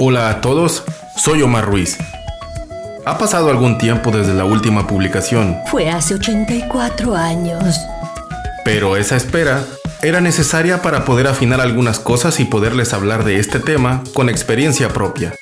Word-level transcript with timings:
Hola 0.00 0.30
a 0.30 0.40
todos, 0.40 0.84
soy 1.16 1.42
Omar 1.42 1.64
Ruiz. 1.64 1.98
Ha 3.04 3.18
pasado 3.18 3.50
algún 3.50 3.78
tiempo 3.78 4.12
desde 4.12 4.32
la 4.32 4.44
última 4.44 4.86
publicación. 4.86 5.56
Fue 5.72 5.90
hace 5.90 6.14
84 6.14 7.16
años. 7.16 7.74
Pero 8.64 8.96
esa 8.96 9.16
espera 9.16 9.64
era 10.00 10.20
necesaria 10.20 10.82
para 10.82 11.04
poder 11.04 11.26
afinar 11.26 11.60
algunas 11.60 11.98
cosas 11.98 12.38
y 12.38 12.44
poderles 12.44 12.92
hablar 12.92 13.24
de 13.24 13.40
este 13.40 13.58
tema 13.58 14.04
con 14.14 14.28
experiencia 14.28 14.90
propia. 14.90 15.34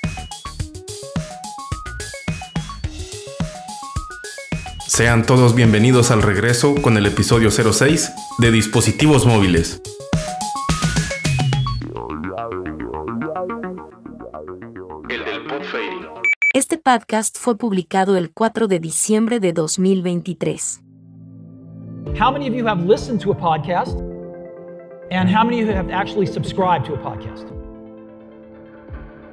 Sean 4.87 5.27
todos 5.27 5.55
bienvenidos 5.55 6.11
al 6.11 6.23
regreso 6.23 6.77
con 6.77 6.97
el 6.97 7.05
episodio 7.05 7.51
06 7.51 8.11
de 8.39 8.51
Dispositivos 8.51 9.27
Móviles. 9.27 9.83
Este 16.55 16.79
podcast 16.79 17.37
fue 17.39 17.57
publicado 17.59 18.17
el 18.17 18.31
4 18.33 18.67
de 18.67 18.81
diciembre 18.81 19.41
de 19.41 19.53
2023. 19.53 20.81
How 22.19 22.33
many 22.33 22.49
of 22.49 22.55
you 22.55 22.67
have 22.67 22.83
listened 22.83 23.21
to 23.21 23.33
a 23.33 23.37
podcast? 23.37 23.99
And 25.11 25.29
how 25.29 25.45
many 25.45 25.63
of 25.63 25.69
you 25.69 25.75
have 25.75 25.93
actually 25.93 26.27
subscribed 26.27 26.87
to 26.87 26.95
a 26.95 27.03
podcast? 27.03 27.47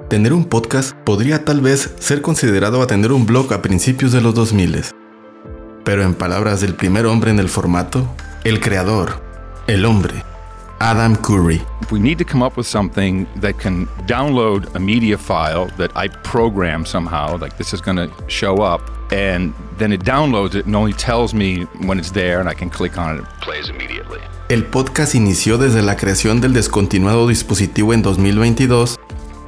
Tener 0.10 0.34
un 0.34 0.46
podcast 0.46 0.96
podría 1.06 1.46
tal 1.46 1.62
vez 1.62 1.96
ser 2.00 2.22
considerado 2.22 2.82
a 2.82 2.88
tener 2.88 3.12
un 3.12 3.26
blog 3.26 3.54
a 3.54 3.62
principios 3.62 4.12
de 4.12 4.22
los 4.22 4.36
2000. 4.36 4.84
Pero 5.86 6.04
en 6.04 6.14
palabras 6.14 6.62
del 6.62 6.76
primer 6.76 7.06
hombre 7.06 7.32
en 7.32 7.40
el 7.40 7.50
formato, 7.50 8.06
el 8.44 8.60
creador, 8.60 9.24
el 9.68 9.86
hombre, 9.86 10.24
Adam 10.84 11.16
Curry. 11.16 11.62
We 11.92 12.00
need 12.00 12.18
to 12.18 12.26
come 12.26 12.44
up 12.44 12.58
with 12.58 12.68
something 12.68 13.26
that 13.38 13.58
can 13.58 13.88
download 14.06 14.76
a 14.76 14.80
media 14.80 15.18
file 15.18 15.68
that 15.78 15.96
I 15.96 16.10
program 16.10 16.86
somehow, 16.86 17.38
like 17.38 17.58
this 17.58 17.74
is 17.74 17.80
going 17.80 17.96
to 17.96 18.12
show 18.28 18.58
up, 18.58 18.82
and 19.10 19.54
then 19.78 19.94
it 19.94 20.04
downloads 20.04 20.56
it 20.56 20.66
and 20.66 20.76
only 20.76 20.92
tells 20.92 21.34
me 21.34 21.64
when 21.88 22.00
it's 22.00 22.12
there, 22.12 22.42
and 22.42 22.50
I 22.50 22.54
can 22.54 22.70
click 22.70 22.98
on 22.98 23.16
it 23.16 23.20
and 23.20 23.26
it 23.26 23.42
plays 23.42 23.70
immediately. 23.70 24.20
El 24.50 24.66
podcast 24.66 25.16
inició 25.16 25.58
desde 25.58 25.82
la 25.82 25.96
creación 25.96 26.42
del 26.42 26.52
descontinuado 26.52 27.30
dispositivo 27.30 27.94
en 27.94 28.02
2022, 28.02 29.00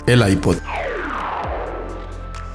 el 0.08 0.22
iPod. 0.22 0.60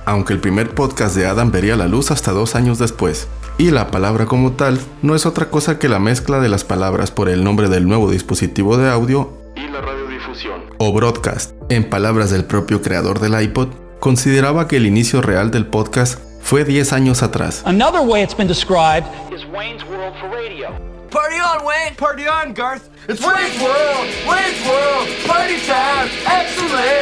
Aunque 0.06 0.32
el 0.32 0.40
primer 0.40 0.74
podcast 0.74 1.14
de 1.16 1.26
Adam 1.26 1.50
vería 1.50 1.76
la 1.76 1.86
luz 1.86 2.10
hasta 2.10 2.32
dos 2.32 2.54
años 2.54 2.78
después. 2.78 3.28
Y 3.60 3.70
la 3.70 3.90
palabra 3.90 4.24
como 4.24 4.52
tal 4.52 4.80
no 5.02 5.14
es 5.14 5.26
otra 5.26 5.50
cosa 5.50 5.78
que 5.78 5.90
la 5.90 5.98
mezcla 5.98 6.40
de 6.40 6.48
las 6.48 6.64
palabras 6.64 7.10
por 7.10 7.28
el 7.28 7.44
nombre 7.44 7.68
del 7.68 7.86
nuevo 7.86 8.10
dispositivo 8.10 8.78
de 8.78 8.88
audio 8.88 9.36
y 9.54 9.68
la 9.68 9.82
radiodifusión 9.82 10.62
o 10.78 10.90
broadcast. 10.94 11.52
En 11.68 11.84
palabras 11.84 12.30
del 12.30 12.46
propio 12.46 12.80
creador 12.80 13.20
del 13.20 13.38
iPod, 13.38 13.68
consideraba 14.00 14.66
que 14.66 14.78
el 14.78 14.86
inicio 14.86 15.20
real 15.20 15.50
del 15.50 15.66
podcast 15.66 16.20
fue 16.40 16.64
10 16.64 16.94
años 16.94 17.22
atrás. 17.22 17.62
Another 17.66 18.00
way 18.00 18.22
it's 18.22 18.34
been 18.34 18.48
described 18.48 19.06
is 19.30 19.44
Wayne's 19.52 19.84
World 19.90 20.14
for 20.18 20.30
radio. 20.34 20.70
Party 21.10 21.36
on, 21.36 21.66
Wayne! 21.66 21.94
Party 21.96 22.26
on, 22.26 22.54
Garth! 22.54 22.88
It's 23.08 23.20
Wayne's 23.20 23.60
World! 23.60 24.08
Wayne's 24.26 24.64
World! 24.64 25.06
Party 25.26 25.60
time! 25.66 26.08
Excellent! 26.24 26.99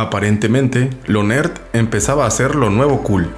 Aparentemente, 0.00 0.90
lo 1.06 1.24
nerd 1.24 1.50
empezaba 1.72 2.24
a 2.24 2.30
ser 2.30 2.54
lo 2.54 2.70
nuevo 2.70 3.02
cool. 3.02 3.28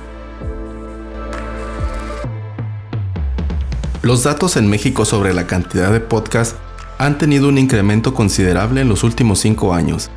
Los 4.02 4.25
datos 4.25 4.58
en 4.58 4.69
México 4.69 5.06
sobre 5.06 5.33
la 5.33 5.47
cantidad 5.47 5.91
de 5.91 6.00
podcasts 6.00 6.56
han 6.98 7.17
tenido 7.17 7.48
un 7.48 7.56
incremento 7.56 8.12
considerable 8.12 8.83
en 8.83 8.91
los 8.91 9.05
últimos 9.05 9.39
5 9.39 9.72
años, 9.72 10.11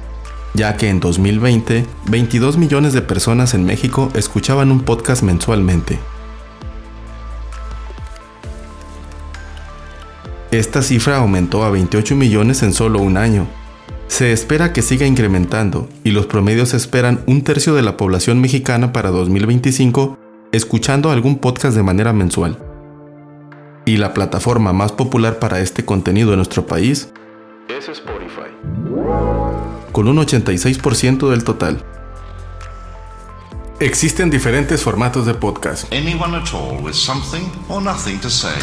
ya 0.53 0.75
que 0.75 0.89
en 0.89 0.99
2020, 0.99 1.85
22 2.07 2.57
millones 2.57 2.91
de 2.91 3.01
personas 3.01 3.53
en 3.53 3.63
México 3.63 4.11
escuchaban 4.13 4.69
un 4.69 4.81
podcast 4.81 5.23
mensualmente. 5.23 5.97
Esta 10.51 10.81
cifra 10.81 11.19
aumentó 11.19 11.63
a 11.63 11.69
28 11.69 12.17
millones 12.17 12.63
en 12.63 12.73
solo 12.73 12.99
un 12.99 13.15
año. 13.15 13.47
Se 14.07 14.31
espera 14.31 14.73
que 14.73 14.81
siga 14.81 15.07
incrementando 15.07 15.89
y 16.03 16.11
los 16.11 16.27
promedios 16.27 16.73
esperan 16.73 17.23
un 17.25 17.43
tercio 17.43 17.73
de 17.73 17.81
la 17.81 17.97
población 17.97 18.41
mexicana 18.41 18.93
para 18.93 19.09
2025 19.09 20.17
escuchando 20.51 21.09
algún 21.11 21.39
podcast 21.39 21.75
de 21.75 21.83
manera 21.83 22.13
mensual. 22.13 22.57
Y 23.85 23.97
la 23.97 24.13
plataforma 24.13 24.71
más 24.71 24.91
popular 24.91 25.39
para 25.39 25.59
este 25.59 25.83
contenido 25.83 26.31
en 26.31 26.37
nuestro 26.37 26.65
país 26.65 27.09
es 27.67 27.89
Spotify, 27.89 28.51
con 29.91 30.07
un 30.07 30.17
86% 30.17 31.29
del 31.29 31.43
total. 31.43 31.83
Existen 33.79 34.29
diferentes 34.29 34.83
formatos 34.83 35.25
de 35.25 35.33
podcast. 35.33 35.91
Anyone 35.91 36.37
at 36.37 36.53
all 36.53 36.81
with 36.81 36.93
something 36.93 37.41
or 37.67 37.81
nothing 37.81 38.19
to 38.19 38.29
say. 38.29 38.53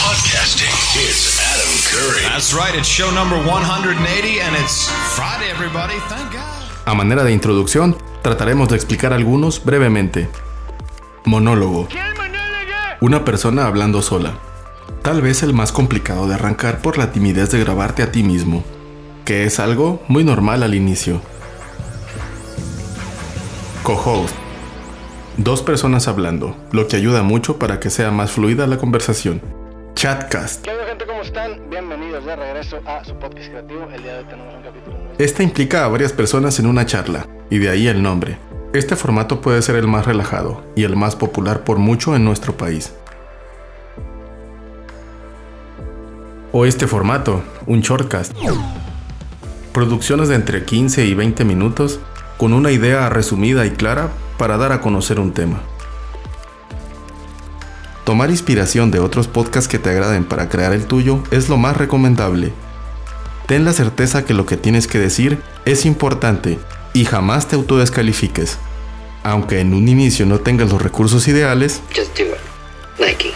Podcasting. 0.00 0.72
Adam 0.96 1.37
Curry. 1.90 2.22
That's 2.22 2.52
right, 2.52 2.74
it's 2.74 2.86
show 2.86 3.10
number 3.12 3.36
180 3.36 4.40
and 4.40 4.56
it's 4.56 4.88
Friday, 5.16 5.50
everybody. 5.50 5.94
Thank 6.08 6.32
God. 6.32 6.68
A 6.84 6.94
manera 6.94 7.24
de 7.24 7.32
introducción, 7.32 7.96
trataremos 8.22 8.68
de 8.68 8.76
explicar 8.76 9.12
algunos 9.12 9.64
brevemente. 9.64 10.28
Monólogo. 11.24 11.88
Una 13.00 13.24
persona 13.24 13.66
hablando 13.66 14.02
sola. 14.02 14.34
Tal 15.02 15.22
vez 15.22 15.42
el 15.42 15.54
más 15.54 15.72
complicado 15.72 16.28
de 16.28 16.34
arrancar 16.34 16.82
por 16.82 16.98
la 16.98 17.12
timidez 17.12 17.50
de 17.50 17.60
grabarte 17.60 18.02
a 18.02 18.12
ti 18.12 18.22
mismo, 18.22 18.64
que 19.24 19.44
es 19.44 19.58
algo 19.58 20.02
muy 20.08 20.24
normal 20.24 20.62
al 20.62 20.74
inicio. 20.74 21.22
Co-host. 23.82 24.34
Dos 25.36 25.62
personas 25.62 26.08
hablando, 26.08 26.56
lo 26.72 26.88
que 26.88 26.96
ayuda 26.96 27.22
mucho 27.22 27.58
para 27.58 27.80
que 27.80 27.90
sea 27.90 28.10
más 28.10 28.32
fluida 28.32 28.66
la 28.66 28.78
conversación. 28.78 29.40
Chatcast. 29.98 30.62
¿Qué 30.62 30.70
gente? 30.88 31.06
¿Cómo 31.06 31.22
están? 31.22 31.68
Bienvenidos 31.68 32.24
de 32.24 32.36
regreso 32.36 32.78
a 32.86 33.04
su 33.04 33.14
podcast 33.14 33.48
creativo. 33.48 33.88
El 33.92 34.00
día 34.00 34.12
de 34.12 34.18
hoy 34.20 34.24
tenemos 34.26 34.54
un 34.54 34.62
capítulo. 34.62 34.96
Esta 35.18 35.42
implica 35.42 35.84
a 35.84 35.88
varias 35.88 36.12
personas 36.12 36.56
en 36.60 36.66
una 36.66 36.86
charla, 36.86 37.26
y 37.50 37.58
de 37.58 37.68
ahí 37.68 37.88
el 37.88 38.00
nombre. 38.00 38.38
Este 38.72 38.94
formato 38.94 39.40
puede 39.40 39.60
ser 39.60 39.74
el 39.74 39.88
más 39.88 40.06
relajado 40.06 40.62
y 40.76 40.84
el 40.84 40.94
más 40.94 41.16
popular 41.16 41.64
por 41.64 41.78
mucho 41.78 42.14
en 42.14 42.24
nuestro 42.24 42.56
país. 42.56 42.94
O 46.52 46.64
este 46.64 46.86
formato, 46.86 47.42
un 47.66 47.80
shortcast. 47.80 48.36
Producciones 49.72 50.28
de 50.28 50.36
entre 50.36 50.64
15 50.64 51.06
y 51.06 51.14
20 51.14 51.44
minutos 51.44 51.98
con 52.36 52.52
una 52.52 52.70
idea 52.70 53.08
resumida 53.08 53.66
y 53.66 53.70
clara 53.70 54.10
para 54.38 54.58
dar 54.58 54.70
a 54.70 54.80
conocer 54.80 55.18
un 55.18 55.32
tema. 55.32 55.60
Tomar 58.08 58.30
inspiración 58.30 58.90
de 58.90 59.00
otros 59.00 59.28
podcasts 59.28 59.68
que 59.68 59.78
te 59.78 59.90
agraden 59.90 60.24
para 60.24 60.48
crear 60.48 60.72
el 60.72 60.86
tuyo 60.86 61.22
es 61.30 61.50
lo 61.50 61.58
más 61.58 61.76
recomendable. 61.76 62.54
Ten 63.46 63.66
la 63.66 63.74
certeza 63.74 64.24
que 64.24 64.32
lo 64.32 64.46
que 64.46 64.56
tienes 64.56 64.86
que 64.86 64.98
decir 64.98 65.42
es 65.66 65.84
importante 65.84 66.58
y 66.94 67.04
jamás 67.04 67.48
te 67.48 67.56
autodescalifiques. 67.56 68.56
Aunque 69.24 69.60
en 69.60 69.74
un 69.74 69.88
inicio 69.88 70.24
no 70.24 70.38
tengas 70.38 70.70
los 70.70 70.80
recursos 70.80 71.28
ideales, 71.28 71.82
Just 71.94 72.18
do 72.18 72.24
it. 72.24 72.38
Nike. 72.98 73.27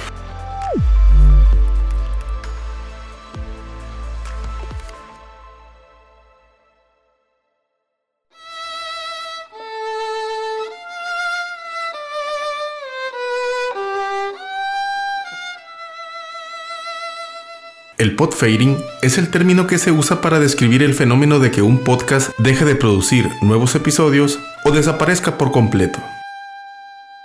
El 18.03 18.17
podfading 18.17 18.83
es 19.01 19.17
el 19.17 19.31
término 19.31 19.69
que 19.69 19.79
se 19.79 19.93
usa 19.93 20.21
para 20.21 20.41
describir 20.41 20.83
el 20.83 20.93
fenómeno 20.93 21.39
de 21.39 21.53
que 21.53 21.63
un 21.63 21.79
podcast 21.79 22.37
deje 22.37 22.65
de 22.65 22.75
producir 22.75 23.31
nuevos 23.43 23.77
episodios 23.77 24.41
o 24.65 24.73
desaparezca 24.73 25.39
por 25.39 25.53
completo. 25.53 26.01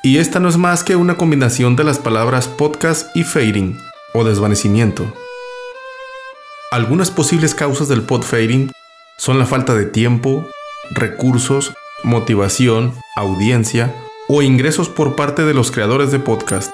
Y 0.03 0.19
esta 0.19 0.39
no 0.39 0.47
es 0.47 0.57
más 0.57 0.83
que 0.83 0.95
una 0.95 1.17
combinación 1.17 1.75
de 1.75 1.83
las 1.83 1.97
palabras 1.97 2.47
podcast 2.47 3.07
y 3.15 3.23
fading 3.23 3.75
o 4.13 4.23
desvanecimiento. 4.23 5.11
Algunas 6.69 7.09
posibles 7.09 7.55
causas 7.55 7.87
del 7.87 8.03
podfading 8.03 8.71
son 9.17 9.39
la 9.39 9.47
falta 9.47 9.73
de 9.73 9.85
tiempo, 9.85 10.47
recursos, 10.91 11.73
motivación, 12.03 12.93
audiencia 13.15 13.95
o 14.27 14.43
ingresos 14.43 14.89
por 14.89 15.15
parte 15.15 15.43
de 15.43 15.55
los 15.55 15.71
creadores 15.71 16.11
de 16.11 16.19
podcast. 16.19 16.71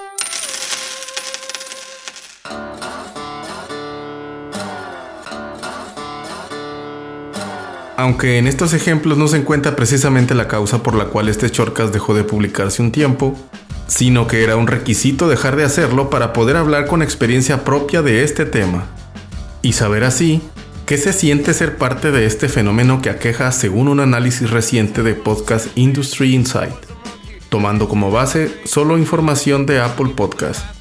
Aunque 7.96 8.38
en 8.38 8.46
estos 8.46 8.72
ejemplos 8.72 9.18
no 9.18 9.28
se 9.28 9.36
encuentra 9.36 9.76
precisamente 9.76 10.34
la 10.34 10.48
causa 10.48 10.82
por 10.82 10.94
la 10.94 11.06
cual 11.06 11.28
este 11.28 11.48
shortcast 11.48 11.92
dejó 11.92 12.14
de 12.14 12.24
publicarse 12.24 12.82
un 12.82 12.92
tiempo, 12.92 13.38
sino 13.86 14.26
que 14.26 14.42
era 14.42 14.56
un 14.56 14.66
requisito 14.66 15.28
dejar 15.28 15.56
de 15.56 15.64
hacerlo 15.64 16.10
para 16.10 16.32
poder 16.32 16.56
hablar 16.56 16.86
con 16.86 17.02
experiencia 17.02 17.64
propia 17.64 18.02
de 18.02 18.24
este 18.24 18.44
tema 18.44 18.86
y 19.62 19.74
saber 19.74 20.04
así 20.04 20.42
¿Qué 20.86 20.98
se 20.98 21.14
siente 21.14 21.54
ser 21.54 21.78
parte 21.78 22.10
de 22.10 22.26
este 22.26 22.46
fenómeno 22.50 23.00
que 23.00 23.08
aqueja 23.08 23.50
según 23.52 23.88
un 23.88 24.00
análisis 24.00 24.50
reciente 24.50 25.02
de 25.02 25.14
Podcast 25.14 25.68
Industry 25.76 26.34
Insight, 26.34 26.74
tomando 27.48 27.88
como 27.88 28.10
base 28.10 28.54
solo 28.66 28.98
información 28.98 29.64
de 29.64 29.80
Apple 29.80 30.10
Podcast? 30.14 30.73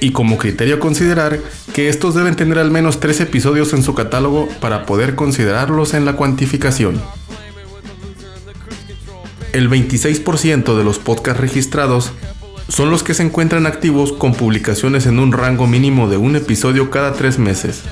Y 0.00 0.12
como 0.12 0.38
criterio 0.38 0.80
considerar 0.80 1.40
que 1.72 1.88
estos 1.88 2.14
deben 2.14 2.36
tener 2.36 2.58
al 2.58 2.70
menos 2.70 3.00
tres 3.00 3.20
episodios 3.20 3.72
en 3.72 3.82
su 3.82 3.94
catálogo 3.94 4.48
para 4.60 4.86
poder 4.86 5.14
considerarlos 5.14 5.94
en 5.94 6.04
la 6.04 6.14
cuantificación. 6.14 7.00
El 9.52 9.70
26% 9.70 10.76
de 10.76 10.84
los 10.84 10.98
podcasts 10.98 11.40
registrados 11.40 12.12
son 12.68 12.90
los 12.90 13.02
que 13.02 13.14
se 13.14 13.22
encuentran 13.22 13.66
activos 13.66 14.12
con 14.12 14.34
publicaciones 14.34 15.06
en 15.06 15.18
un 15.18 15.32
rango 15.32 15.66
mínimo 15.66 16.08
de 16.08 16.16
un 16.16 16.34
episodio 16.36 16.90
cada 16.90 17.12
tres 17.12 17.38
meses. 17.38 17.82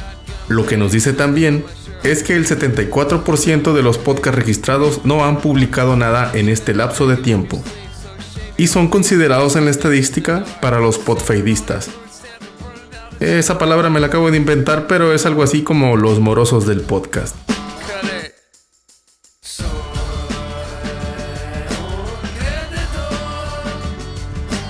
Lo 0.49 0.66
que 0.66 0.76
nos 0.76 0.93
dice 0.93 1.12
también 1.12 1.64
es 2.02 2.22
que 2.22 2.34
el 2.34 2.46
74% 2.46 3.72
de 3.72 3.82
los 3.82 3.99
podcasts 3.99 4.38
registrados 4.38 5.04
no 5.04 5.25
han 5.25 5.40
publicado 5.40 5.96
nada 5.96 6.32
en 6.34 6.49
este 6.49 6.75
lapso 6.75 7.06
de 7.06 7.16
tiempo 7.16 7.62
y 8.56 8.66
son 8.69 8.88
considerados 8.88 9.56
en 9.56 9.64
la 9.64 9.70
estadística 9.70 10.44
para 10.60 10.81
los 10.81 10.99
podfeidistas. 10.99 11.90
Esa 13.20 13.56
palabra 13.56 13.88
me 13.88 14.00
la 14.00 14.08
acabo 14.08 14.31
de 14.31 14.37
inventar, 14.37 14.87
pero 14.87 15.14
es 15.14 15.26
algo 15.26 15.43
así 15.43 15.62
como 15.62 15.96
los 15.96 16.19
morosos 16.19 16.66
del 16.66 16.81
podcast. 16.81 17.37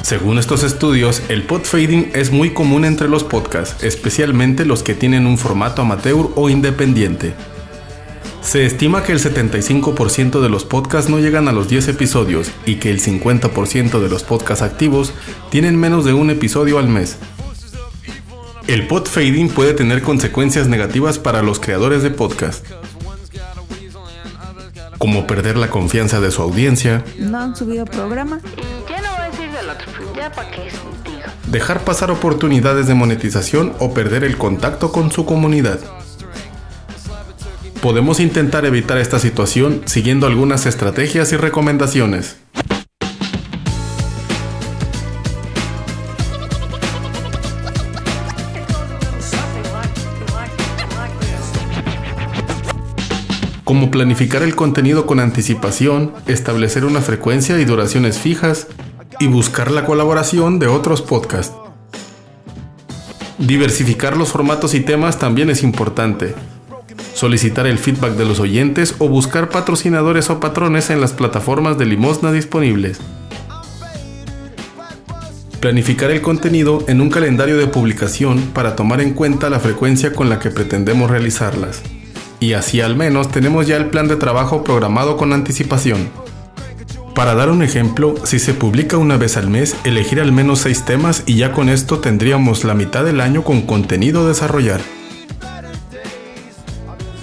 Según 0.02 0.38
estos 0.38 0.62
estudios, 0.62 1.22
el 1.30 1.44
podfading 1.44 2.10
es 2.12 2.30
muy 2.30 2.52
común 2.52 2.84
entre 2.84 3.08
los 3.08 3.24
podcasts, 3.24 3.82
especialmente 3.82 4.66
los 4.66 4.82
que 4.82 4.94
tienen 4.94 5.24
un 5.24 5.38
formato 5.38 5.80
amateur 5.80 6.28
o 6.34 6.50
independiente. 6.50 7.32
Se 8.42 8.66
estima 8.66 9.02
que 9.02 9.12
el 9.12 9.20
75% 9.20 10.40
de 10.40 10.48
los 10.48 10.64
podcasts 10.64 11.08
no 11.08 11.18
llegan 11.18 11.48
a 11.48 11.52
los 11.52 11.68
10 11.68 11.88
episodios 11.88 12.50
y 12.66 12.76
que 12.76 12.90
el 12.90 13.00
50% 13.00 14.00
de 14.00 14.08
los 14.08 14.24
podcasts 14.24 14.62
activos 14.62 15.12
tienen 15.50 15.78
menos 15.78 16.04
de 16.04 16.12
un 16.12 16.30
episodio 16.30 16.78
al 16.78 16.88
mes. 16.88 17.18
El 18.66 18.86
podfading 18.86 19.48
puede 19.48 19.74
tener 19.74 20.02
consecuencias 20.02 20.68
negativas 20.68 21.18
para 21.18 21.42
los 21.42 21.60
creadores 21.60 22.02
de 22.02 22.10
podcast, 22.10 22.64
como 24.98 25.26
perder 25.26 25.56
la 25.56 25.68
confianza 25.68 26.20
de 26.20 26.30
su 26.30 26.42
audiencia, 26.42 27.04
no 27.18 27.38
han 27.38 27.56
subido 27.56 27.84
programa, 27.84 28.40
dejar 31.48 31.84
pasar 31.84 32.10
oportunidades 32.10 32.86
de 32.86 32.94
monetización 32.94 33.72
o 33.80 33.92
perder 33.92 34.22
el 34.22 34.38
contacto 34.38 34.92
con 34.92 35.10
su 35.10 35.24
comunidad. 35.24 35.80
Podemos 37.82 38.20
intentar 38.20 38.64
evitar 38.64 38.96
esta 38.98 39.18
situación 39.18 39.82
siguiendo 39.86 40.28
algunas 40.28 40.66
estrategias 40.66 41.32
y 41.32 41.36
recomendaciones. 41.36 42.36
como 53.64 53.90
planificar 53.90 54.42
el 54.42 54.54
contenido 54.54 55.06
con 55.06 55.18
anticipación, 55.18 56.12
establecer 56.26 56.84
una 56.84 57.00
frecuencia 57.00 57.58
y 57.58 57.64
duraciones 57.64 58.18
fijas, 58.18 58.66
y 59.18 59.28
buscar 59.28 59.70
la 59.70 59.86
colaboración 59.86 60.58
de 60.58 60.66
otros 60.66 61.00
podcasts. 61.00 61.56
Diversificar 63.38 64.18
los 64.18 64.28
formatos 64.28 64.74
y 64.74 64.80
temas 64.80 65.18
también 65.18 65.48
es 65.48 65.62
importante. 65.62 66.34
Solicitar 67.22 67.68
el 67.68 67.78
feedback 67.78 68.14
de 68.14 68.24
los 68.24 68.40
oyentes 68.40 68.96
o 68.98 69.06
buscar 69.06 69.48
patrocinadores 69.48 70.28
o 70.28 70.40
patrones 70.40 70.90
en 70.90 71.00
las 71.00 71.12
plataformas 71.12 71.78
de 71.78 71.86
limosna 71.86 72.32
disponibles. 72.32 72.98
Planificar 75.60 76.10
el 76.10 76.20
contenido 76.20 76.82
en 76.88 77.00
un 77.00 77.10
calendario 77.10 77.56
de 77.58 77.68
publicación 77.68 78.50
para 78.52 78.74
tomar 78.74 79.00
en 79.00 79.14
cuenta 79.14 79.50
la 79.50 79.60
frecuencia 79.60 80.12
con 80.12 80.28
la 80.28 80.40
que 80.40 80.50
pretendemos 80.50 81.12
realizarlas. 81.12 81.82
Y 82.40 82.54
así 82.54 82.80
al 82.80 82.96
menos 82.96 83.30
tenemos 83.30 83.68
ya 83.68 83.76
el 83.76 83.86
plan 83.86 84.08
de 84.08 84.16
trabajo 84.16 84.64
programado 84.64 85.16
con 85.16 85.32
anticipación. 85.32 86.08
Para 87.14 87.36
dar 87.36 87.50
un 87.50 87.62
ejemplo, 87.62 88.16
si 88.24 88.40
se 88.40 88.52
publica 88.52 88.96
una 88.96 89.16
vez 89.16 89.36
al 89.36 89.48
mes, 89.48 89.76
elegir 89.84 90.20
al 90.20 90.32
menos 90.32 90.58
6 90.58 90.84
temas 90.86 91.22
y 91.24 91.36
ya 91.36 91.52
con 91.52 91.68
esto 91.68 92.00
tendríamos 92.00 92.64
la 92.64 92.74
mitad 92.74 93.04
del 93.04 93.20
año 93.20 93.44
con 93.44 93.62
contenido 93.62 94.24
a 94.24 94.28
desarrollar. 94.28 94.80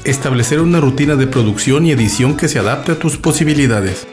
Establecer 0.05 0.61
una 0.61 0.79
rutina 0.79 1.15
de 1.17 1.27
producción 1.27 1.85
y 1.85 1.91
edición 1.91 2.37
que 2.37 2.47
se 2.47 2.57
adapte 2.57 2.93
a 2.93 2.99
tus 2.99 3.17
posibilidades. 3.17 4.07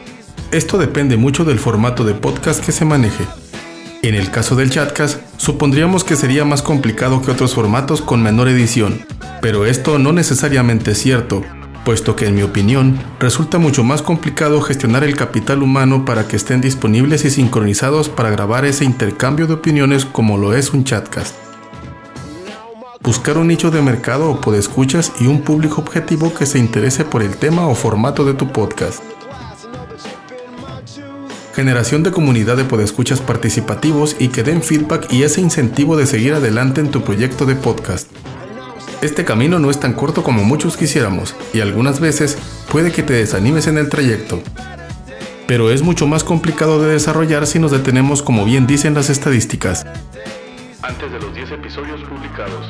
Esto 0.51 0.77
depende 0.77 1.15
mucho 1.15 1.45
del 1.45 1.59
formato 1.59 2.03
de 2.03 2.13
podcast 2.13 2.63
que 2.63 2.73
se 2.73 2.83
maneje. 2.83 3.23
En 4.03 4.13
el 4.13 4.29
caso 4.29 4.55
del 4.55 4.69
chatcast, 4.69 5.21
supondríamos 5.37 6.03
que 6.03 6.17
sería 6.17 6.43
más 6.43 6.61
complicado 6.61 7.21
que 7.21 7.31
otros 7.31 7.55
formatos 7.55 8.01
con 8.01 8.21
menor 8.21 8.49
edición, 8.49 9.05
pero 9.41 9.65
esto 9.65 9.97
no 9.97 10.11
necesariamente 10.11 10.91
es 10.91 10.97
cierto, 10.97 11.41
puesto 11.85 12.17
que 12.17 12.27
en 12.27 12.35
mi 12.35 12.43
opinión 12.43 12.99
resulta 13.19 13.57
mucho 13.57 13.85
más 13.85 14.01
complicado 14.01 14.61
gestionar 14.61 15.05
el 15.05 15.15
capital 15.15 15.63
humano 15.63 16.03
para 16.03 16.27
que 16.27 16.35
estén 16.35 16.59
disponibles 16.59 17.23
y 17.23 17.29
sincronizados 17.29 18.09
para 18.09 18.29
grabar 18.29 18.65
ese 18.65 18.83
intercambio 18.83 19.47
de 19.47 19.53
opiniones 19.53 20.03
como 20.05 20.37
lo 20.37 20.53
es 20.53 20.73
un 20.73 20.83
chatcast. 20.83 21.46
Buscar 23.07 23.37
un 23.37 23.47
nicho 23.47 23.71
de 23.71 23.81
mercado 23.81 24.29
o 24.29 24.41
podescuchas 24.41 25.13
y 25.21 25.27
un 25.27 25.41
público 25.41 25.79
objetivo 25.79 26.33
que 26.33 26.45
se 26.45 26.59
interese 26.59 27.05
por 27.05 27.23
el 27.23 27.37
tema 27.37 27.65
o 27.69 27.73
formato 27.73 28.25
de 28.25 28.33
tu 28.33 28.51
podcast. 28.51 29.01
Generación 31.55 32.03
de 32.03 32.11
comunidad 32.11 32.57
de 32.57 32.65
podescuchas 32.65 33.21
participativos 33.21 34.17
y 34.19 34.27
que 34.27 34.43
den 34.43 34.61
feedback 34.61 35.09
y 35.09 35.23
ese 35.23 35.39
incentivo 35.39 35.95
de 35.95 36.05
seguir 36.05 36.33
adelante 36.33 36.81
en 36.81 36.91
tu 36.91 37.01
proyecto 37.01 37.45
de 37.45 37.55
podcast. 37.55 38.11
Este 39.01 39.23
camino 39.23 39.57
no 39.57 39.71
es 39.71 39.79
tan 39.79 39.93
corto 39.93 40.21
como 40.21 40.43
muchos 40.43 40.75
quisiéramos 40.75 41.33
y 41.53 41.61
algunas 41.61 42.01
veces 42.01 42.37
puede 42.69 42.91
que 42.91 43.03
te 43.03 43.13
desanimes 43.13 43.67
en 43.67 43.77
el 43.77 43.87
trayecto. 43.87 44.41
Pero 45.47 45.71
es 45.71 45.81
mucho 45.81 46.07
más 46.07 46.25
complicado 46.25 46.83
de 46.83 46.91
desarrollar 46.91 47.47
si 47.47 47.57
nos 47.57 47.71
detenemos 47.71 48.21
como 48.21 48.43
bien 48.43 48.67
dicen 48.67 48.95
las 48.95 49.09
estadísticas. 49.09 49.85
Antes 50.87 51.11
de 51.11 51.19
los 51.19 51.35
10 51.35 51.51
episodios 51.51 52.01
publicados. 52.03 52.65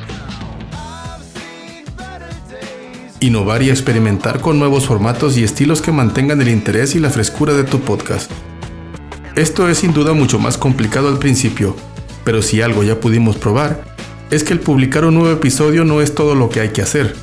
Innovar 3.20 3.62
y 3.62 3.70
experimentar 3.70 4.40
con 4.40 4.58
nuevos 4.58 4.86
formatos 4.86 5.36
y 5.36 5.44
estilos 5.44 5.82
que 5.82 5.92
mantengan 5.92 6.40
el 6.42 6.48
interés 6.48 6.96
y 6.96 6.98
la 6.98 7.10
frescura 7.10 7.52
de 7.54 7.62
tu 7.62 7.78
podcast. 7.78 8.28
Esto 9.36 9.68
es 9.68 9.78
sin 9.78 9.92
duda 9.92 10.14
mucho 10.14 10.40
más 10.40 10.58
complicado 10.58 11.06
al 11.06 11.18
principio, 11.18 11.76
pero 12.24 12.42
si 12.42 12.60
algo 12.60 12.82
ya 12.82 12.98
pudimos 12.98 13.36
probar, 13.36 13.84
es 14.32 14.42
que 14.42 14.52
el 14.52 14.60
publicar 14.60 15.04
un 15.04 15.14
nuevo 15.14 15.30
episodio 15.30 15.84
no 15.84 16.00
es 16.00 16.12
todo 16.12 16.34
lo 16.34 16.50
que 16.50 16.58
hay 16.58 16.70
que 16.70 16.82
hacer, 16.82 17.14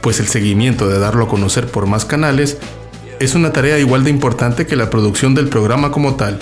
pues 0.00 0.18
el 0.18 0.26
seguimiento 0.26 0.88
de 0.88 0.98
darlo 0.98 1.26
a 1.26 1.28
conocer 1.28 1.68
por 1.68 1.86
más 1.86 2.04
canales 2.04 2.58
es 3.20 3.36
una 3.36 3.52
tarea 3.52 3.78
igual 3.78 4.02
de 4.02 4.10
importante 4.10 4.66
que 4.66 4.74
la 4.74 4.90
producción 4.90 5.36
del 5.36 5.48
programa 5.48 5.92
como 5.92 6.16
tal. 6.16 6.40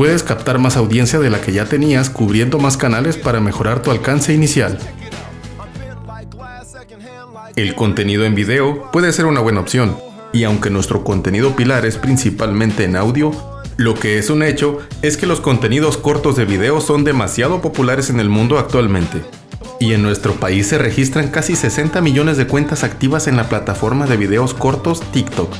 Puedes 0.00 0.22
captar 0.22 0.58
más 0.58 0.78
audiencia 0.78 1.18
de 1.18 1.28
la 1.28 1.42
que 1.42 1.52
ya 1.52 1.66
tenías 1.66 2.08
cubriendo 2.08 2.58
más 2.58 2.78
canales 2.78 3.18
para 3.18 3.38
mejorar 3.38 3.82
tu 3.82 3.90
alcance 3.90 4.32
inicial. 4.32 4.78
El 7.54 7.74
contenido 7.74 8.24
en 8.24 8.34
video 8.34 8.90
puede 8.92 9.12
ser 9.12 9.26
una 9.26 9.40
buena 9.40 9.60
opción, 9.60 9.98
y 10.32 10.44
aunque 10.44 10.70
nuestro 10.70 11.04
contenido 11.04 11.54
pilar 11.54 11.84
es 11.84 11.98
principalmente 11.98 12.84
en 12.84 12.96
audio, 12.96 13.32
lo 13.76 13.92
que 13.92 14.18
es 14.18 14.30
un 14.30 14.42
hecho 14.42 14.78
es 15.02 15.18
que 15.18 15.26
los 15.26 15.42
contenidos 15.42 15.98
cortos 15.98 16.34
de 16.34 16.46
video 16.46 16.80
son 16.80 17.04
demasiado 17.04 17.60
populares 17.60 18.08
en 18.08 18.20
el 18.20 18.30
mundo 18.30 18.58
actualmente. 18.58 19.20
Y 19.80 19.92
en 19.92 20.00
nuestro 20.00 20.32
país 20.32 20.66
se 20.66 20.78
registran 20.78 21.28
casi 21.28 21.56
60 21.56 22.00
millones 22.00 22.38
de 22.38 22.46
cuentas 22.46 22.84
activas 22.84 23.26
en 23.26 23.36
la 23.36 23.50
plataforma 23.50 24.06
de 24.06 24.16
videos 24.16 24.54
cortos 24.54 25.02
TikTok. 25.12 25.54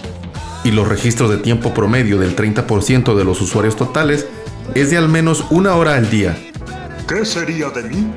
Y 0.62 0.72
los 0.72 0.86
registros 0.86 1.30
de 1.30 1.38
tiempo 1.38 1.72
promedio 1.72 2.18
del 2.18 2.36
30% 2.36 3.14
de 3.14 3.24
los 3.24 3.40
usuarios 3.40 3.76
totales 3.76 4.26
es 4.74 4.90
de 4.90 4.98
al 4.98 5.08
menos 5.08 5.46
una 5.50 5.74
hora 5.74 5.94
al 5.94 6.10
día. 6.10 6.36
¿Qué 7.08 7.24
sería 7.24 7.70
de 7.70 7.82
mí 7.84 8.12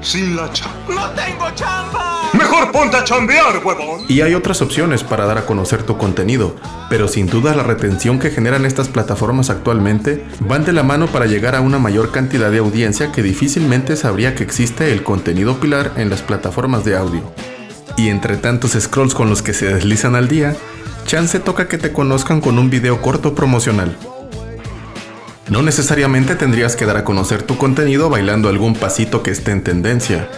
sin 0.00 0.36
la 0.36 0.50
chamba? 0.52 0.94
¡No 0.94 1.10
tengo 1.10 1.50
chamba! 1.54 2.30
Mejor 2.32 2.72
ponte 2.72 2.96
a 2.96 3.04
chambear, 3.04 3.60
huevón. 3.64 4.02
Y 4.08 4.20
hay 4.20 4.34
otras 4.34 4.62
opciones 4.62 5.04
para 5.04 5.24
dar 5.24 5.38
a 5.38 5.46
conocer 5.46 5.82
tu 5.82 5.98
contenido, 5.98 6.56
pero 6.90 7.08
sin 7.08 7.26
duda 7.26 7.54
la 7.54 7.62
retención 7.62 8.18
que 8.18 8.30
generan 8.30 8.66
estas 8.66 8.88
plataformas 8.88 9.50
actualmente 9.50 10.24
van 10.40 10.64
de 10.64 10.72
la 10.72 10.82
mano 10.82 11.06
para 11.06 11.26
llegar 11.26 11.54
a 11.54 11.60
una 11.60 11.78
mayor 11.78 12.10
cantidad 12.12 12.50
de 12.50 12.58
audiencia 12.58 13.12
que 13.12 13.22
difícilmente 13.22 13.96
sabría 13.96 14.34
que 14.34 14.42
existe 14.42 14.92
el 14.92 15.02
contenido 15.02 15.60
pilar 15.60 15.92
en 15.96 16.10
las 16.10 16.22
plataformas 16.22 16.84
de 16.84 16.96
audio. 16.96 17.22
Y 17.96 18.08
entre 18.08 18.36
tantos 18.36 18.72
scrolls 18.72 19.14
con 19.14 19.28
los 19.28 19.42
que 19.42 19.54
se 19.54 19.72
deslizan 19.72 20.16
al 20.16 20.28
día, 20.28 20.56
chance 21.04 21.38
toca 21.38 21.68
que 21.68 21.78
te 21.78 21.92
conozcan 21.92 22.40
con 22.40 22.58
un 22.58 22.70
video 22.70 23.00
corto 23.00 23.34
promocional. 23.34 23.96
No 25.48 25.62
necesariamente 25.62 26.36
tendrías 26.36 26.74
que 26.74 26.86
dar 26.86 26.96
a 26.96 27.04
conocer 27.04 27.42
tu 27.42 27.58
contenido 27.58 28.08
bailando 28.08 28.48
algún 28.48 28.74
pasito 28.74 29.22
que 29.22 29.30
esté 29.30 29.50
en 29.50 29.62
tendencia. 29.62 30.28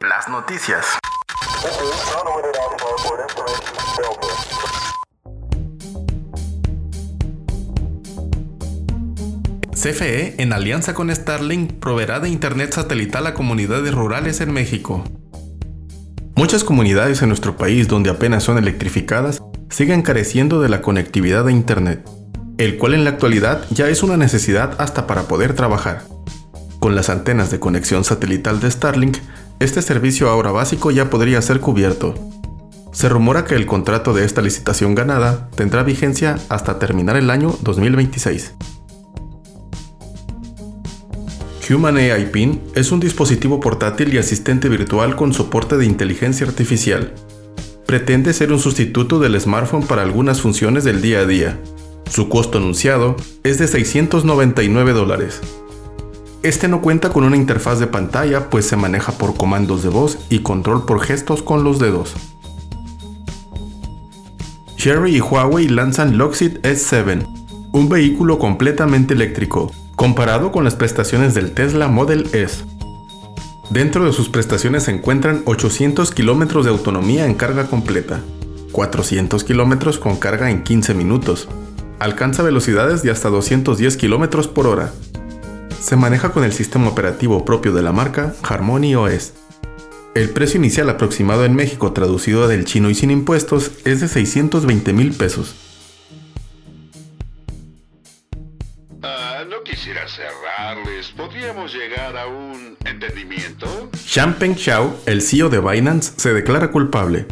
Las 0.00 0.28
noticias. 0.28 0.98
CFE, 9.78 10.34
en 10.42 10.52
alianza 10.52 10.92
con 10.92 11.14
Starlink, 11.14 11.74
proveerá 11.74 12.18
de 12.18 12.28
Internet 12.28 12.72
satelital 12.72 13.28
a 13.28 13.34
comunidades 13.34 13.94
rurales 13.94 14.40
en 14.40 14.50
México. 14.52 15.04
Muchas 16.34 16.64
comunidades 16.64 17.22
en 17.22 17.28
nuestro 17.28 17.56
país 17.56 17.86
donde 17.86 18.10
apenas 18.10 18.42
son 18.42 18.58
electrificadas 18.58 19.40
siguen 19.70 20.02
careciendo 20.02 20.60
de 20.60 20.68
la 20.68 20.82
conectividad 20.82 21.44
de 21.44 21.52
Internet, 21.52 22.04
el 22.58 22.76
cual 22.76 22.94
en 22.94 23.04
la 23.04 23.10
actualidad 23.10 23.66
ya 23.70 23.88
es 23.88 24.02
una 24.02 24.16
necesidad 24.16 24.74
hasta 24.80 25.06
para 25.06 25.28
poder 25.28 25.54
trabajar. 25.54 26.02
Con 26.80 26.96
las 26.96 27.08
antenas 27.08 27.52
de 27.52 27.60
conexión 27.60 28.02
satelital 28.02 28.58
de 28.58 28.72
Starlink, 28.72 29.18
este 29.60 29.80
servicio 29.80 30.28
ahora 30.28 30.50
básico 30.50 30.90
ya 30.90 31.08
podría 31.08 31.40
ser 31.40 31.60
cubierto. 31.60 32.16
Se 32.90 33.08
rumora 33.08 33.44
que 33.44 33.54
el 33.54 33.66
contrato 33.66 34.12
de 34.12 34.24
esta 34.24 34.42
licitación 34.42 34.96
ganada 34.96 35.48
tendrá 35.54 35.84
vigencia 35.84 36.36
hasta 36.48 36.80
terminar 36.80 37.16
el 37.16 37.30
año 37.30 37.56
2026. 37.62 38.54
Human 41.70 41.98
AI 41.98 42.30
Pin 42.32 42.62
es 42.74 42.92
un 42.92 43.00
dispositivo 43.00 43.60
portátil 43.60 44.14
y 44.14 44.18
asistente 44.18 44.70
virtual 44.70 45.16
con 45.16 45.34
soporte 45.34 45.76
de 45.76 45.84
inteligencia 45.84 46.46
artificial. 46.46 47.12
Pretende 47.84 48.32
ser 48.32 48.52
un 48.52 48.58
sustituto 48.58 49.18
del 49.18 49.38
smartphone 49.38 49.86
para 49.86 50.02
algunas 50.02 50.40
funciones 50.40 50.84
del 50.84 51.02
día 51.02 51.20
a 51.20 51.26
día. 51.26 51.60
Su 52.10 52.30
costo 52.30 52.56
anunciado 52.56 53.16
es 53.44 53.58
de 53.58 53.68
699 53.68 54.92
dólares. 54.94 55.40
Este 56.42 56.68
no 56.68 56.80
cuenta 56.80 57.10
con 57.10 57.24
una 57.24 57.36
interfaz 57.36 57.80
de 57.80 57.86
pantalla 57.86 58.48
pues 58.48 58.64
se 58.64 58.76
maneja 58.76 59.12
por 59.12 59.36
comandos 59.36 59.82
de 59.82 59.90
voz 59.90 60.18
y 60.30 60.38
control 60.38 60.86
por 60.86 61.00
gestos 61.00 61.42
con 61.42 61.64
los 61.64 61.78
dedos. 61.78 62.14
Cherry 64.76 65.16
y 65.16 65.20
Huawei 65.20 65.68
lanzan 65.68 66.16
Lockseed 66.16 66.62
S7, 66.62 67.26
un 67.72 67.88
vehículo 67.90 68.38
completamente 68.38 69.12
eléctrico, 69.12 69.72
comparado 69.98 70.52
con 70.52 70.62
las 70.62 70.76
prestaciones 70.76 71.34
del 71.34 71.50
Tesla 71.50 71.88
Model 71.88 72.30
S. 72.32 72.64
Dentro 73.68 74.04
de 74.04 74.12
sus 74.12 74.28
prestaciones 74.28 74.84
se 74.84 74.92
encuentran 74.92 75.42
800 75.44 76.12
kilómetros 76.12 76.64
de 76.64 76.70
autonomía 76.70 77.26
en 77.26 77.34
carga 77.34 77.66
completa, 77.66 78.20
400 78.70 79.42
kilómetros 79.42 79.98
con 79.98 80.14
carga 80.14 80.52
en 80.52 80.62
15 80.62 80.94
minutos, 80.94 81.48
alcanza 81.98 82.44
velocidades 82.44 83.02
de 83.02 83.10
hasta 83.10 83.28
210 83.28 83.96
kilómetros 83.96 84.46
por 84.46 84.68
hora. 84.68 84.92
Se 85.80 85.96
maneja 85.96 86.30
con 86.30 86.44
el 86.44 86.52
sistema 86.52 86.86
operativo 86.86 87.44
propio 87.44 87.72
de 87.72 87.82
la 87.82 87.90
marca 87.90 88.36
Harmony 88.44 88.94
OS. 88.94 89.32
El 90.14 90.30
precio 90.30 90.58
inicial 90.58 90.88
aproximado 90.90 91.44
en 91.44 91.56
México 91.56 91.92
traducido 91.92 92.46
del 92.46 92.66
chino 92.66 92.88
y 92.88 92.94
sin 92.94 93.10
impuestos 93.10 93.72
es 93.84 94.00
de 94.00 94.06
620 94.06 94.92
mil 94.92 95.12
pesos. 95.12 95.67
Quisiera 99.88 100.06
cerrarles. 100.06 101.08
¿Podríamos 101.16 101.72
llegar 101.72 102.14
a 102.16 102.26
un 102.26 102.76
entendimiento? 102.84 103.90
Champeng 104.04 104.54
Xiao, 104.54 104.94
el 105.06 105.22
CEO 105.22 105.48
de 105.48 105.60
Binance, 105.60 106.12
se 106.16 106.34
declara 106.34 106.70
culpable. 106.70 107.26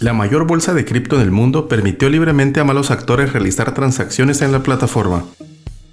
La 0.00 0.12
mayor 0.12 0.46
bolsa 0.46 0.74
de 0.74 0.84
cripto 0.84 1.16
en 1.16 1.22
el 1.22 1.30
mundo 1.30 1.66
permitió 1.66 2.10
libremente 2.10 2.60
a 2.60 2.64
malos 2.64 2.90
actores 2.90 3.32
realizar 3.32 3.72
transacciones 3.72 4.42
en 4.42 4.52
la 4.52 4.62
plataforma. 4.62 5.24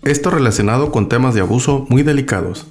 Esto 0.02 0.32
relacionado 0.32 0.92
con 0.92 1.08
temas 1.08 1.34
de 1.34 1.42
abuso 1.42 1.86
muy 1.88 2.04
delicados. 2.04 2.68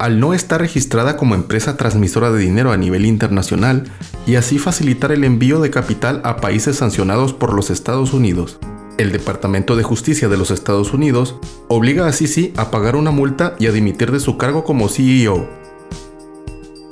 Al 0.00 0.18
no 0.18 0.34
estar 0.34 0.60
registrada 0.60 1.16
como 1.16 1.36
empresa 1.36 1.76
transmisora 1.76 2.32
de 2.32 2.40
dinero 2.40 2.72
a 2.72 2.76
nivel 2.76 3.06
internacional 3.06 3.84
y 4.26 4.34
así 4.34 4.58
facilitar 4.58 5.12
el 5.12 5.22
envío 5.22 5.60
de 5.60 5.70
capital 5.70 6.20
a 6.24 6.38
países 6.38 6.76
sancionados 6.76 7.32
por 7.32 7.54
los 7.54 7.70
Estados 7.70 8.12
Unidos, 8.12 8.58
el 8.98 9.12
Departamento 9.12 9.76
de 9.76 9.82
Justicia 9.82 10.28
de 10.28 10.36
los 10.36 10.50
Estados 10.50 10.92
Unidos 10.92 11.36
obliga 11.68 12.06
a 12.06 12.12
Sisi 12.12 12.52
a 12.56 12.70
pagar 12.70 12.96
una 12.96 13.10
multa 13.10 13.56
y 13.58 13.66
a 13.66 13.72
dimitir 13.72 14.10
de 14.10 14.20
su 14.20 14.36
cargo 14.36 14.64
como 14.64 14.88
CEO. 14.88 15.48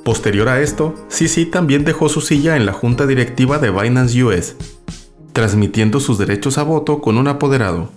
Posterior 0.04 0.48
a 0.48 0.60
esto, 0.60 0.94
Sisi 1.08 1.46
también 1.46 1.84
dejó 1.84 2.08
su 2.08 2.20
silla 2.20 2.56
en 2.56 2.66
la 2.66 2.72
junta 2.72 3.06
directiva 3.06 3.58
de 3.58 3.70
Binance 3.70 4.22
US, 4.22 4.56
transmitiendo 5.32 5.98
sus 5.98 6.18
derechos 6.18 6.58
a 6.58 6.62
voto 6.62 7.00
con 7.00 7.16
un 7.16 7.28
apoderado. 7.28 7.90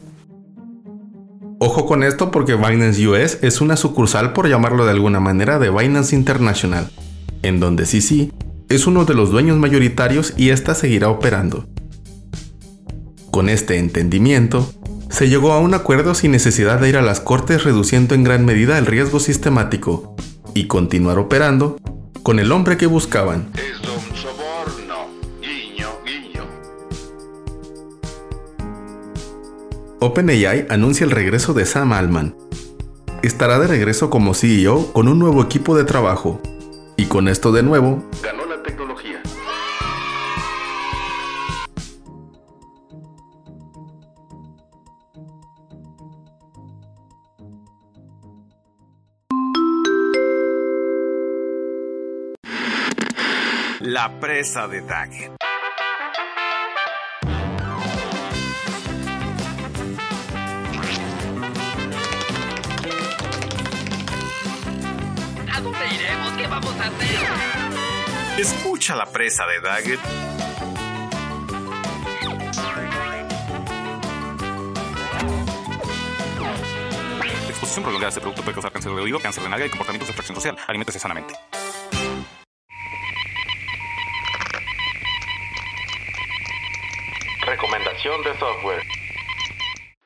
Ojo 1.60 1.86
con 1.86 2.04
esto 2.04 2.32
porque 2.32 2.56
Binance 2.56 3.06
US 3.08 3.40
es 3.42 3.62
una 3.62 3.76
sucursal, 3.76 4.32
por 4.32 4.48
llamarlo 4.48 4.86
de 4.86 4.92
alguna 4.92 5.20
manera, 5.20 5.60
de 5.60 5.70
Binance 5.70 6.16
International, 6.16 6.90
en 7.42 7.60
donde 7.60 7.86
Sisi 7.86 8.32
es 8.70 8.88
uno 8.88 9.06
de 9.06 9.14
los 9.14 9.32
dueños 9.32 9.58
mayoritarios 9.58 10.34
y 10.38 10.50
ésta 10.50 10.76
seguirá 10.76 11.10
operando. 11.10 11.66
Con 13.38 13.50
este 13.50 13.77
entendimiento, 13.77 14.67
se 15.12 15.29
llegó 15.29 15.51
a 15.53 15.60
un 15.60 15.75
acuerdo 15.75 16.15
sin 16.15 16.32
necesidad 16.32 16.79
de 16.79 16.89
ir 16.89 16.98
a 16.98 17.03
las 17.03 17.20
cortes 17.20 17.63
reduciendo 17.63 18.15
en 18.15 18.24
gran 18.24 18.46
medida 18.46 18.79
el 18.79 18.88
riesgo 18.88 19.20
sistemático 19.20 20.15
y 20.56 20.65
continuar 20.65 21.20
operando 21.20 21.77
con 22.24 22.39
el 22.39 22.51
hombre 22.51 22.77
que 22.77 22.88
buscaban. 22.88 23.51
Es 23.53 23.77
un 23.82 24.17
soborno. 24.17 25.06
Guiño, 25.39 25.88
guiño. 26.03 26.46
OpenAI 30.00 30.65
anuncia 30.72 31.03
el 31.03 31.12
regreso 31.12 31.53
de 31.53 31.67
Sam 31.67 31.94
Altman. 31.94 32.36
Estará 33.22 33.60
de 33.60 33.67
regreso 33.67 34.10
como 34.10 34.34
CEO 34.34 34.91
con 34.94 35.08
un 35.08 35.20
nuevo 35.20 35.44
equipo 35.44 35.77
de 35.77 35.84
trabajo. 35.84 36.41
Y 36.96 37.06
con 37.06 37.27
esto 37.27 37.51
de 37.51 37.62
nuevo, 37.62 38.03
Ganó 38.24 38.37
La 53.89 54.20
presa 54.20 54.67
de 54.67 54.82
Daggett. 54.82 55.32
¿A 65.53 65.62
dónde 65.62 65.79
iremos? 65.96 66.32
¿Qué 66.34 66.48
vamos 66.48 66.75
a 66.82 66.88
hacer? 66.88 68.41
Escucha 68.41 68.94
la 68.98 69.06
presa 69.06 69.46
de 69.48 69.62
Daggett. 69.62 70.00
Exposición 77.48 77.84
prolongada 77.84 78.08
a 78.08 78.10
este 78.10 78.20
producto 78.20 78.41
puede 78.41 78.53
causar 78.53 78.74
cáncer 78.74 78.91
de 78.91 79.00
oído, 79.00 79.17
cáncer 79.22 79.44
de 79.44 79.50
nalga 79.50 79.65
y 79.65 79.70
comportamientos 79.70 80.10
de 80.10 80.13
fracción 80.13 80.36
social. 80.36 80.58
Aliméntese 80.67 81.00
sanamente. 81.00 81.36
Recomendación 87.48 88.22
de 88.25 88.38
software. 88.39 88.82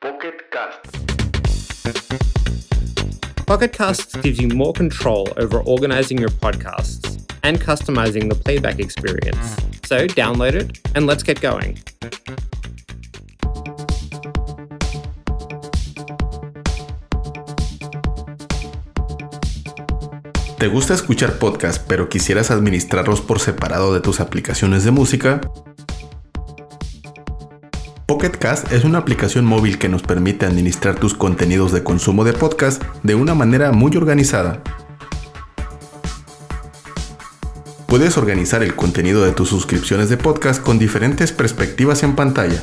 Pocket 0.00 0.34
Cast. 0.52 0.78
Pocket 3.46 3.72
Casts 3.72 4.14
gives 4.22 4.38
you 4.38 4.46
more 4.54 4.72
control 4.72 5.26
over 5.36 5.60
organizing 5.66 6.18
your 6.18 6.30
podcasts 6.30 7.20
and 7.42 7.60
customizing 7.60 8.28
the 8.28 8.36
playback 8.36 8.78
experience. 8.78 9.56
So 9.82 10.06
download 10.06 10.54
it 10.54 10.78
and 10.94 11.08
let's 11.08 11.24
get 11.24 11.40
going. 11.40 11.80
¿Te 20.58 20.68
gusta 20.68 20.94
escuchar 20.94 21.40
podcasts 21.40 21.84
pero 21.88 22.08
quisieras 22.08 22.52
administrarlos 22.52 23.20
por 23.20 23.40
separado 23.40 23.92
de 23.92 24.00
tus 24.00 24.20
aplicaciones 24.20 24.84
de 24.84 24.92
música? 24.92 25.40
Pocket 28.22 28.38
Cast 28.38 28.70
es 28.70 28.84
una 28.84 28.98
aplicación 28.98 29.44
móvil 29.44 29.78
que 29.78 29.88
nos 29.88 30.02
permite 30.02 30.46
administrar 30.46 30.94
tus 30.94 31.12
contenidos 31.12 31.72
de 31.72 31.82
consumo 31.82 32.22
de 32.22 32.32
podcast 32.32 32.80
de 33.02 33.16
una 33.16 33.34
manera 33.34 33.72
muy 33.72 33.96
organizada. 33.96 34.62
Puedes 37.88 38.16
organizar 38.16 38.62
el 38.62 38.76
contenido 38.76 39.24
de 39.24 39.32
tus 39.32 39.48
suscripciones 39.48 40.08
de 40.08 40.18
podcast 40.18 40.62
con 40.62 40.78
diferentes 40.78 41.32
perspectivas 41.32 42.04
en 42.04 42.14
pantalla. 42.14 42.62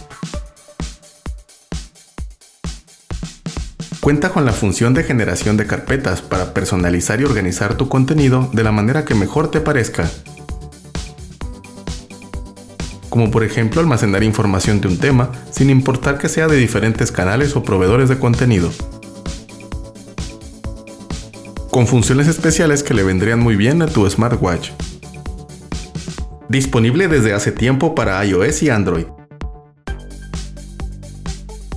Cuenta 3.99 4.29
con 4.29 4.45
la 4.45 4.53
función 4.53 4.93
de 4.93 5.03
generación 5.03 5.57
de 5.57 5.67
carpetas 5.67 6.21
para 6.21 6.53
personalizar 6.53 7.19
y 7.19 7.25
organizar 7.25 7.75
tu 7.75 7.89
contenido 7.89 8.49
de 8.53 8.63
la 8.63 8.71
manera 8.71 9.03
que 9.03 9.13
mejor 9.13 9.51
te 9.51 9.59
parezca. 9.59 10.09
Como 13.09 13.31
por 13.31 13.43
ejemplo 13.43 13.81
almacenar 13.81 14.23
información 14.23 14.81
de 14.81 14.87
un 14.87 14.97
tema 14.97 15.31
sin 15.51 15.69
importar 15.69 16.17
que 16.17 16.29
sea 16.29 16.47
de 16.47 16.57
diferentes 16.57 17.11
canales 17.11 17.55
o 17.55 17.63
proveedores 17.63 18.09
de 18.09 18.19
contenido. 18.19 18.71
con 21.79 21.87
funciones 21.87 22.27
especiales 22.27 22.83
que 22.83 22.93
le 22.93 23.03
vendrían 23.03 23.39
muy 23.39 23.55
bien 23.55 23.81
a 23.81 23.87
tu 23.87 24.09
smartwatch. 24.09 24.71
Disponible 26.49 27.07
desde 27.07 27.33
hace 27.33 27.51
tiempo 27.51 27.93
para 27.93 28.23
iOS 28.25 28.63
y 28.63 28.69
Android. 28.69 29.05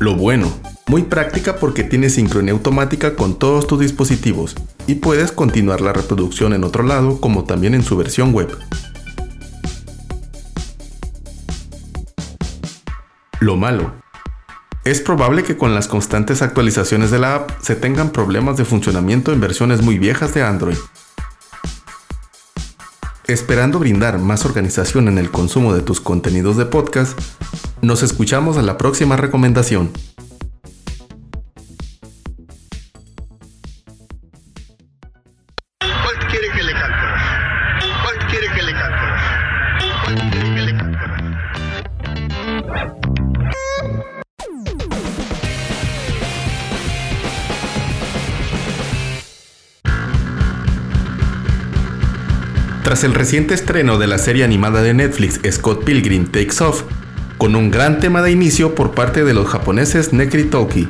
Lo 0.00 0.16
bueno, 0.16 0.50
muy 0.88 1.02
práctica 1.02 1.56
porque 1.56 1.84
tiene 1.84 2.10
sincronía 2.10 2.52
automática 2.52 3.14
con 3.14 3.38
todos 3.38 3.66
tus 3.66 3.78
dispositivos 3.78 4.56
y 4.86 4.96
puedes 4.96 5.30
continuar 5.30 5.80
la 5.80 5.92
reproducción 5.92 6.52
en 6.52 6.64
otro 6.64 6.82
lado 6.82 7.20
como 7.20 7.44
también 7.44 7.74
en 7.74 7.84
su 7.84 7.96
versión 7.96 8.32
web. 8.32 8.48
Lo 13.42 13.56
malo. 13.56 13.92
Es 14.84 15.00
probable 15.00 15.42
que 15.42 15.56
con 15.56 15.75
las 15.75 15.88
constantes 15.88 16.42
actualizaciones 16.42 17.11
de 17.11 17.18
la 17.18 17.34
app 17.34 17.50
se 17.61 17.75
tengan 17.75 18.11
problemas 18.11 18.56
de 18.56 18.64
funcionamiento 18.64 19.32
en 19.32 19.40
versiones 19.40 19.82
muy 19.82 19.99
viejas 19.99 20.32
de 20.32 20.44
Android. 20.44 20.76
Esperando 23.26 23.80
brindar 23.80 24.20
más 24.20 24.44
organización 24.44 25.08
en 25.08 25.18
el 25.18 25.32
consumo 25.32 25.75
de 25.75 25.82
tus 25.82 26.00
contenidos 26.00 26.56
de 26.56 26.66
podcast, 26.66 27.18
nos 27.80 28.04
escuchamos 28.04 28.56
en 28.58 28.66
la 28.66 28.78
próxima 28.78 29.16
recomendación. 29.16 29.90
El 53.02 53.14
reciente 53.14 53.54
estreno 53.54 53.99
de 53.99 54.06
la 54.06 54.16
serie 54.16 54.44
animada 54.44 54.80
de 54.80 54.94
Netflix 54.94 55.40
Scott 55.50 55.82
Pilgrim 55.82 56.26
Takes 56.26 56.62
Off, 56.62 56.85
con 57.37 57.56
un 57.56 57.68
gran 57.68 57.99
tema 57.99 58.23
de 58.23 58.30
inicio 58.30 58.76
por 58.76 58.92
parte 58.92 59.25
de 59.25 59.35
los 59.35 59.49
japoneses 59.49 60.12
Nekri 60.12 60.44
Toki. 60.44 60.88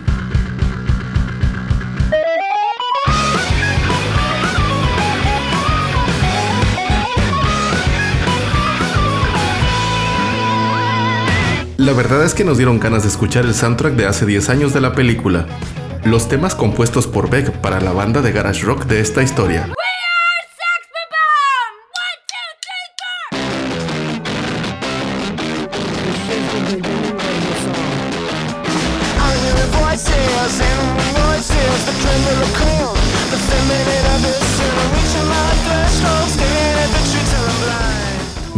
La 11.79 11.95
verdad 11.95 12.27
es 12.27 12.35
que 12.35 12.45
nos 12.45 12.59
dieron 12.59 12.79
ganas 12.79 13.05
de 13.05 13.09
escuchar 13.09 13.47
el 13.47 13.55
soundtrack 13.55 13.95
de 13.95 14.05
hace 14.05 14.27
10 14.27 14.51
años 14.51 14.75
de 14.75 14.83
la 14.83 14.93
película, 14.93 15.47
los 16.05 16.29
temas 16.29 16.55
compuestos 16.55 17.07
por 17.07 17.31
Beck 17.31 17.53
para 17.53 17.81
la 17.81 17.93
banda 17.93 18.21
de 18.21 18.33
garage 18.33 18.65
rock 18.67 18.85
de 18.85 19.01
esta 19.01 19.23
historia. 19.23 19.73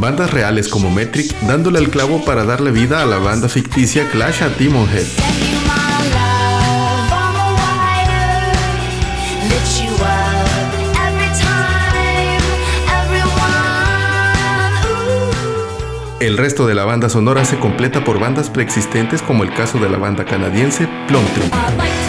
Bandas 0.04 0.30
reales 0.30 0.68
como 0.68 0.90
Metric 0.90 1.34
dándole 1.46 1.78
el 1.78 1.88
clavo 1.88 2.22
para 2.26 2.44
darle 2.44 2.70
vida 2.70 3.00
a 3.00 3.06
la 3.06 3.16
banda 3.16 3.48
ficticia 3.48 4.06
Clash 4.10 4.42
a 4.42 4.50
Demon 4.50 4.86
Head. 4.86 5.06
El 16.20 16.36
resto 16.36 16.66
de 16.66 16.74
la 16.74 16.84
banda 16.84 17.08
sonora 17.08 17.46
se 17.46 17.58
completa 17.58 18.04
por 18.04 18.20
bandas 18.20 18.50
preexistentes 18.50 19.22
como 19.22 19.42
el 19.42 19.54
caso 19.54 19.78
de 19.78 19.88
la 19.88 19.96
banda 19.96 20.26
canadiense 20.26 20.86
Plum 21.08 21.24
Tree. 21.34 22.03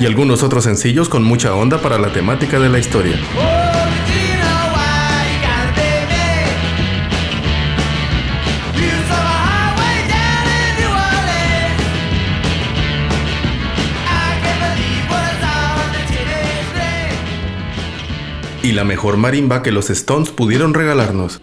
Y 0.00 0.06
algunos 0.06 0.42
otros 0.42 0.64
sencillos 0.64 1.08
con 1.08 1.22
mucha 1.22 1.54
onda 1.54 1.80
para 1.80 1.98
la 1.98 2.12
temática 2.12 2.58
de 2.58 2.68
la 2.68 2.78
historia. 2.78 3.18
Y 18.62 18.72
la 18.72 18.84
mejor 18.84 19.16
marimba 19.16 19.62
que 19.62 19.72
los 19.72 19.88
Stones 19.88 20.30
pudieron 20.30 20.74
regalarnos. 20.74 21.40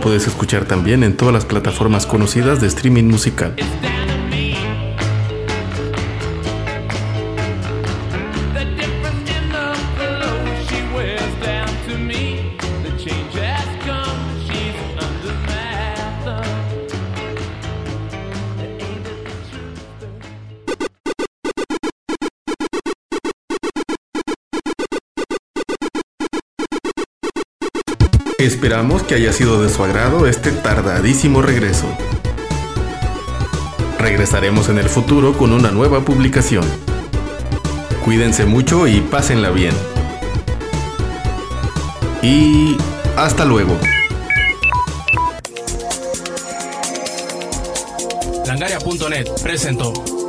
Puedes 0.00 0.26
escuchar 0.26 0.64
también 0.64 1.04
en 1.04 1.16
todas 1.16 1.32
las 1.32 1.44
plataformas 1.44 2.06
conocidas 2.06 2.60
de 2.60 2.66
streaming 2.66 3.04
musical. 3.04 3.54
Esperamos 28.40 29.02
que 29.02 29.16
haya 29.16 29.34
sido 29.34 29.62
de 29.62 29.68
su 29.68 29.84
agrado 29.84 30.26
este 30.26 30.50
tardadísimo 30.50 31.42
regreso. 31.42 31.84
Regresaremos 33.98 34.70
en 34.70 34.78
el 34.78 34.88
futuro 34.88 35.36
con 35.36 35.52
una 35.52 35.70
nueva 35.70 36.06
publicación. 36.06 36.64
Cuídense 38.02 38.46
mucho 38.46 38.86
y 38.86 39.02
pásenla 39.02 39.50
bien. 39.50 39.74
Y 42.22 42.78
hasta 43.14 43.44
luego. 43.44 43.76
Langaria.net 48.46 49.28
presentó. 49.42 50.19